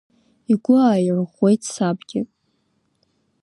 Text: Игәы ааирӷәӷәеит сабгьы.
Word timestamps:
Игәы 0.51 0.75
ааирӷәӷәеит 0.81 1.61
сабгьы. 1.73 2.21